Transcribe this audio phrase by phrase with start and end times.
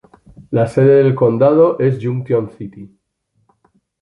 [0.51, 2.89] La sede de condado es Junction City.